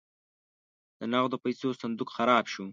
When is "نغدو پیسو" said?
1.13-1.69